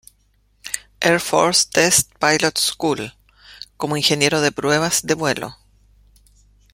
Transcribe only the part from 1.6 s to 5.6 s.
Test Pilot School" como ingeniero de pruebas de vuelo.